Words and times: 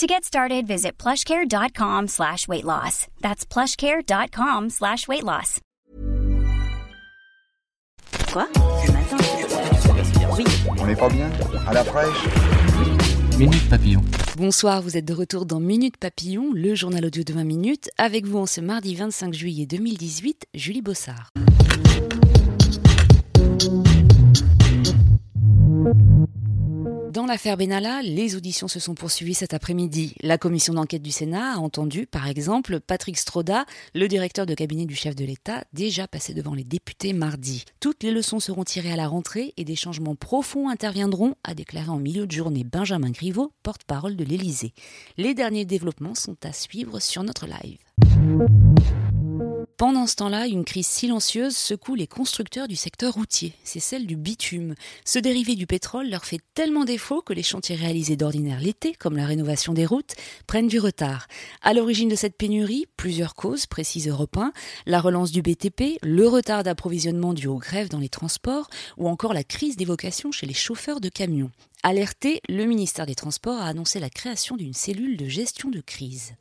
To 0.00 0.06
get 0.06 0.24
started, 0.24 0.66
visit 0.66 0.96
plushcare.com 0.96 2.08
slash 2.08 2.48
weight 2.48 2.64
loss. 2.64 3.06
That's 3.20 3.44
plushcare.com 3.44 4.70
slash 4.70 5.06
weight 5.06 5.22
loss. 5.22 5.60
Quoi? 8.32 8.48
Matin? 8.94 9.18
Oui. 10.38 10.44
On 10.78 10.86
n'est 10.86 10.96
pas 10.96 11.10
bien? 11.10 11.30
À 11.66 11.74
la 11.74 11.84
fraîche? 11.84 12.26
Minute 13.38 13.68
Papillon. 13.68 14.00
Bonsoir, 14.38 14.80
vous 14.80 14.96
êtes 14.96 15.04
de 15.04 15.12
retour 15.12 15.44
dans 15.44 15.60
Minute 15.60 15.98
Papillon, 15.98 16.50
le 16.54 16.74
journal 16.74 17.04
audio 17.04 17.22
de 17.22 17.34
20 17.34 17.44
minutes. 17.44 17.90
Avec 17.98 18.24
vous 18.24 18.38
en 18.38 18.46
ce 18.46 18.62
mardi 18.62 18.94
25 18.94 19.34
juillet 19.34 19.66
2018, 19.66 20.46
Julie 20.54 20.80
Bossard. 20.80 21.30
Dans 27.10 27.26
l'affaire 27.26 27.56
Benalla, 27.56 28.02
les 28.02 28.36
auditions 28.36 28.68
se 28.68 28.78
sont 28.78 28.94
poursuivies 28.94 29.34
cet 29.34 29.52
après-midi. 29.52 30.14
La 30.22 30.38
commission 30.38 30.74
d'enquête 30.74 31.02
du 31.02 31.10
Sénat 31.10 31.54
a 31.54 31.56
entendu, 31.56 32.06
par 32.06 32.28
exemple, 32.28 32.78
Patrick 32.78 33.18
Stroda, 33.18 33.64
le 33.96 34.06
directeur 34.06 34.46
de 34.46 34.54
cabinet 34.54 34.86
du 34.86 34.94
chef 34.94 35.16
de 35.16 35.24
l'État, 35.24 35.64
déjà 35.72 36.06
passé 36.06 36.34
devant 36.34 36.54
les 36.54 36.62
députés 36.62 37.12
mardi. 37.12 37.64
Toutes 37.80 38.04
les 38.04 38.12
leçons 38.12 38.38
seront 38.38 38.62
tirées 38.62 38.92
à 38.92 38.96
la 38.96 39.08
rentrée 39.08 39.54
et 39.56 39.64
des 39.64 39.74
changements 39.74 40.14
profonds 40.14 40.68
interviendront, 40.68 41.34
a 41.42 41.54
déclaré 41.54 41.88
en 41.88 41.98
milieu 41.98 42.28
de 42.28 42.32
journée 42.32 42.62
Benjamin 42.62 43.10
Griveaux, 43.10 43.50
porte-parole 43.64 44.14
de 44.14 44.22
l'Élysée. 44.22 44.72
Les 45.16 45.34
derniers 45.34 45.64
développements 45.64 46.14
sont 46.14 46.36
à 46.44 46.52
suivre 46.52 47.00
sur 47.00 47.24
notre 47.24 47.48
live. 47.48 49.09
Pendant 49.80 50.06
ce 50.06 50.16
temps-là, 50.16 50.46
une 50.46 50.66
crise 50.66 50.86
silencieuse 50.86 51.56
secoue 51.56 51.94
les 51.94 52.06
constructeurs 52.06 52.68
du 52.68 52.76
secteur 52.76 53.14
routier. 53.14 53.54
C'est 53.64 53.80
celle 53.80 54.06
du 54.06 54.14
bitume. 54.14 54.74
Ce 55.06 55.18
dérivé 55.18 55.54
du 55.54 55.66
pétrole 55.66 56.10
leur 56.10 56.26
fait 56.26 56.42
tellement 56.52 56.84
défaut 56.84 57.22
que 57.22 57.32
les 57.32 57.42
chantiers 57.42 57.76
réalisés 57.76 58.16
d'ordinaire 58.16 58.60
l'été, 58.60 58.92
comme 58.92 59.16
la 59.16 59.24
rénovation 59.24 59.72
des 59.72 59.86
routes, 59.86 60.16
prennent 60.46 60.68
du 60.68 60.78
retard. 60.78 61.28
À 61.62 61.72
l'origine 61.72 62.10
de 62.10 62.14
cette 62.14 62.36
pénurie, 62.36 62.88
plusieurs 62.98 63.34
causes, 63.34 63.64
précise 63.64 64.06
Europe 64.06 64.36
1, 64.36 64.52
la 64.84 65.00
relance 65.00 65.32
du 65.32 65.40
BTP, 65.40 65.96
le 66.02 66.28
retard 66.28 66.62
d'approvisionnement 66.62 67.32
dû 67.32 67.46
aux 67.46 67.56
grèves 67.56 67.88
dans 67.88 68.00
les 68.00 68.10
transports, 68.10 68.68
ou 68.98 69.08
encore 69.08 69.32
la 69.32 69.44
crise 69.44 69.78
des 69.78 69.86
vocations 69.86 70.30
chez 70.30 70.44
les 70.44 70.52
chauffeurs 70.52 71.00
de 71.00 71.08
camions. 71.08 71.52
Alerté, 71.82 72.42
le 72.50 72.66
ministère 72.66 73.06
des 73.06 73.14
Transports 73.14 73.58
a 73.58 73.64
annoncé 73.64 73.98
la 73.98 74.10
création 74.10 74.58
d'une 74.58 74.74
cellule 74.74 75.16
de 75.16 75.26
gestion 75.26 75.70
de 75.70 75.80
crise. 75.80 76.34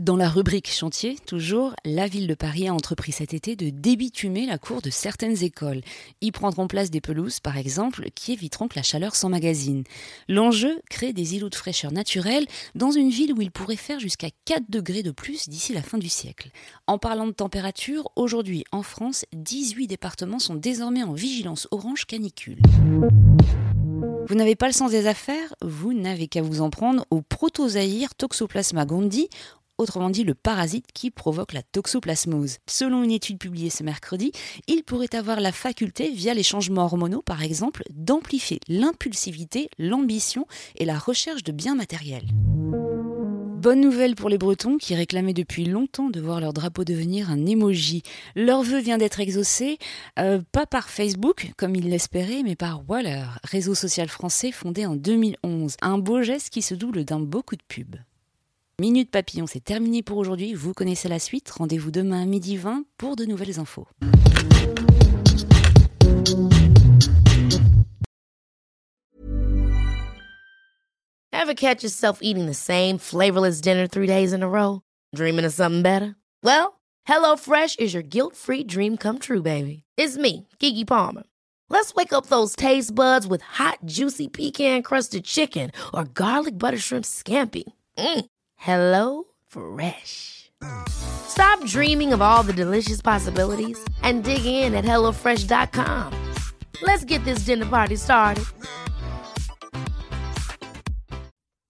Dans 0.00 0.16
la 0.16 0.30
rubrique 0.30 0.70
chantier, 0.70 1.18
toujours, 1.26 1.74
la 1.84 2.06
ville 2.06 2.26
de 2.26 2.32
Paris 2.32 2.66
a 2.66 2.72
entrepris 2.72 3.12
cet 3.12 3.34
été 3.34 3.54
de 3.54 3.68
débitumer 3.68 4.46
la 4.46 4.56
cour 4.56 4.80
de 4.80 4.88
certaines 4.88 5.44
écoles. 5.44 5.82
Y 6.22 6.32
prendront 6.32 6.68
place 6.68 6.90
des 6.90 7.02
pelouses, 7.02 7.38
par 7.38 7.58
exemple, 7.58 8.06
qui 8.14 8.32
éviteront 8.32 8.66
que 8.66 8.76
la 8.76 8.82
chaleur 8.82 9.14
s'emmagasine. 9.14 9.84
L'enjeu, 10.26 10.80
créer 10.88 11.12
des 11.12 11.34
îlots 11.34 11.50
de 11.50 11.54
fraîcheur 11.54 11.92
naturelle 11.92 12.46
dans 12.74 12.90
une 12.90 13.10
ville 13.10 13.34
où 13.34 13.42
il 13.42 13.50
pourrait 13.50 13.76
faire 13.76 14.00
jusqu'à 14.00 14.30
4 14.46 14.70
degrés 14.70 15.02
de 15.02 15.10
plus 15.10 15.50
d'ici 15.50 15.74
la 15.74 15.82
fin 15.82 15.98
du 15.98 16.08
siècle. 16.08 16.50
En 16.86 16.96
parlant 16.96 17.26
de 17.26 17.32
température, 17.32 18.08
aujourd'hui 18.16 18.64
en 18.72 18.82
France, 18.82 19.26
18 19.34 19.86
départements 19.86 20.38
sont 20.38 20.54
désormais 20.54 21.02
en 21.02 21.12
vigilance 21.12 21.68
orange 21.72 22.06
canicule. 22.06 22.62
Vous 24.30 24.36
n'avez 24.36 24.54
pas 24.54 24.68
le 24.68 24.72
sens 24.72 24.92
des 24.92 25.08
affaires 25.08 25.56
Vous 25.60 25.92
n'avez 25.92 26.28
qu'à 26.28 26.40
vous 26.40 26.60
en 26.60 26.70
prendre 26.70 27.04
au 27.10 27.20
protozoaire 27.20 28.14
Toxoplasma 28.14 28.86
gondii, 28.86 29.28
autrement 29.80 30.10
dit 30.10 30.24
le 30.24 30.34
parasite 30.34 30.86
qui 30.92 31.10
provoque 31.10 31.52
la 31.52 31.62
toxoplasmose. 31.62 32.58
Selon 32.68 33.02
une 33.02 33.10
étude 33.10 33.38
publiée 33.38 33.70
ce 33.70 33.82
mercredi, 33.82 34.32
il 34.66 34.82
pourrait 34.82 35.14
avoir 35.14 35.40
la 35.40 35.52
faculté, 35.52 36.10
via 36.10 36.34
les 36.34 36.42
changements 36.42 36.84
hormonaux 36.84 37.22
par 37.22 37.42
exemple, 37.42 37.82
d'amplifier 37.90 38.60
l'impulsivité, 38.68 39.68
l'ambition 39.78 40.46
et 40.76 40.84
la 40.84 40.98
recherche 40.98 41.44
de 41.44 41.52
biens 41.52 41.74
matériels. 41.74 42.28
Bonne 43.60 43.82
nouvelle 43.82 44.14
pour 44.14 44.30
les 44.30 44.38
Bretons 44.38 44.78
qui 44.78 44.94
réclamaient 44.94 45.34
depuis 45.34 45.66
longtemps 45.66 46.08
de 46.08 46.18
voir 46.18 46.40
leur 46.40 46.54
drapeau 46.54 46.82
devenir 46.82 47.30
un 47.30 47.44
emoji. 47.44 48.02
Leur 48.34 48.62
vœu 48.62 48.80
vient 48.80 48.96
d'être 48.96 49.20
exaucé, 49.20 49.76
euh, 50.18 50.40
pas 50.50 50.64
par 50.64 50.88
Facebook 50.88 51.52
comme 51.58 51.76
ils 51.76 51.90
l'espéraient, 51.90 52.42
mais 52.42 52.56
par 52.56 52.88
Waller, 52.88 53.24
réseau 53.44 53.74
social 53.74 54.08
français 54.08 54.50
fondé 54.50 54.86
en 54.86 54.96
2011. 54.96 55.76
Un 55.82 55.98
beau 55.98 56.22
geste 56.22 56.48
qui 56.48 56.62
se 56.62 56.74
double 56.74 57.04
d'un 57.04 57.20
beau 57.20 57.42
coup 57.42 57.56
de 57.56 57.62
pub. 57.68 57.96
Minute 58.80 59.10
Papillon, 59.10 59.46
c'est 59.46 59.62
terminé 59.62 60.02
pour 60.02 60.16
aujourd'hui. 60.16 60.54
Vous 60.54 60.72
connaissez 60.72 61.06
la 61.06 61.18
suite. 61.18 61.50
Rendez-vous 61.50 61.90
demain 61.90 62.22
à 62.22 62.24
midi 62.24 62.56
20 62.56 62.84
pour 62.96 63.14
de 63.14 63.26
nouvelles 63.26 63.60
infos. 63.60 63.86
Ever 71.30 71.54
catch 71.54 71.82
yourself 71.82 72.20
eating 72.22 72.46
the 72.46 72.54
same 72.54 72.96
flavorless 72.96 73.60
dinner 73.60 73.86
three 73.86 74.06
days 74.06 74.32
in 74.32 74.42
a 74.42 74.48
row? 74.48 74.80
Dreaming 75.14 75.44
of 75.44 75.52
something 75.52 75.82
better? 75.82 76.16
Well, 76.42 76.80
HelloFresh 77.06 77.78
is 77.78 77.92
your 77.92 78.02
guilt-free 78.02 78.64
dream 78.64 78.96
come 78.96 79.18
true, 79.18 79.42
baby. 79.42 79.82
It's 79.98 80.16
me, 80.16 80.48
Kiki 80.58 80.86
Palmer. 80.86 81.24
Let's 81.68 81.94
wake 81.94 82.14
up 82.14 82.28
those 82.28 82.56
taste 82.56 82.94
buds 82.94 83.26
with 83.26 83.42
hot, 83.42 83.80
juicy 83.84 84.28
pecan-crusted 84.28 85.24
chicken 85.24 85.70
or 85.92 86.04
garlic 86.04 86.56
butter 86.58 86.78
shrimp 86.78 87.04
scampi. 87.04 87.64
Mm. 87.98 88.24
Hello 88.60 89.24
Fresh. 89.46 90.50
Stop 90.88 91.64
dreaming 91.64 92.12
of 92.12 92.20
all 92.20 92.42
the 92.42 92.52
delicious 92.52 93.00
possibilities 93.00 93.82
and 94.02 94.22
dig 94.22 94.44
in 94.44 94.74
at 94.74 94.84
HelloFresh.com. 94.84 96.12
Let's 96.82 97.04
get 97.04 97.24
this 97.24 97.46
dinner 97.46 97.64
party 97.64 97.96
started. 97.96 98.44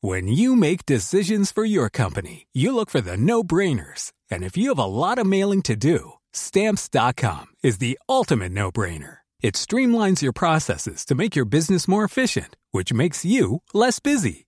When 0.00 0.28
you 0.28 0.56
make 0.56 0.86
decisions 0.86 1.52
for 1.52 1.66
your 1.66 1.90
company, 1.90 2.46
you 2.54 2.74
look 2.74 2.88
for 2.88 3.02
the 3.02 3.18
no 3.18 3.42
brainers. 3.42 4.12
And 4.30 4.42
if 4.42 4.56
you 4.56 4.70
have 4.70 4.78
a 4.78 4.84
lot 4.84 5.18
of 5.18 5.26
mailing 5.26 5.60
to 5.62 5.76
do, 5.76 6.12
Stamps.com 6.32 7.46
is 7.62 7.78
the 7.78 7.98
ultimate 8.08 8.52
no 8.52 8.72
brainer. 8.72 9.18
It 9.42 9.54
streamlines 9.56 10.22
your 10.22 10.32
processes 10.32 11.04
to 11.04 11.14
make 11.14 11.36
your 11.36 11.44
business 11.44 11.86
more 11.86 12.04
efficient, 12.04 12.56
which 12.70 12.92
makes 12.92 13.24
you 13.24 13.62
less 13.74 13.98
busy. 13.98 14.47